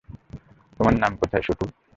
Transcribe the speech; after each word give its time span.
তোমার 0.79 0.93
নাম 0.93 1.13
কোথায়, 1.15 1.43
শুটু? 1.43 1.65